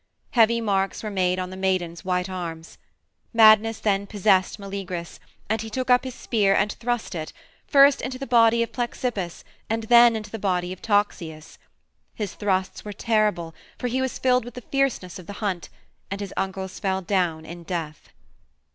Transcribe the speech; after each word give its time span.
Heavy 0.31 0.59
marks 0.59 1.03
were 1.03 1.11
made 1.11 1.37
on 1.37 1.51
the 1.51 1.55
maiden's 1.55 2.03
white 2.03 2.27
arms. 2.27 2.79
Madness 3.33 3.79
then 3.79 4.07
possessed 4.07 4.57
Meleagrus, 4.57 5.19
and 5.47 5.61
he 5.61 5.69
took 5.69 5.91
up 5.91 6.05
his 6.05 6.15
spear 6.15 6.55
and 6.55 6.71
thrust 6.73 7.13
it, 7.13 7.31
first 7.67 8.01
into 8.01 8.17
the 8.17 8.25
body 8.25 8.63
of 8.63 8.71
Plexippus 8.71 9.43
and 9.69 9.83
then 9.83 10.15
into 10.15 10.31
the 10.31 10.39
body 10.39 10.73
of 10.73 10.81
Toxeus. 10.81 11.59
His 12.15 12.33
thrusts 12.33 12.83
were 12.83 12.93
terrible, 12.93 13.53
for 13.77 13.85
he 13.87 14.01
was 14.01 14.17
filled 14.17 14.43
with 14.43 14.55
the 14.55 14.61
fierceness 14.61 15.19
of 15.19 15.27
the 15.27 15.33
hunt, 15.33 15.69
and 16.09 16.19
his 16.19 16.33
uncles 16.35 16.79
fell 16.79 17.03
down 17.03 17.45
in 17.45 17.61
death. 17.61 18.09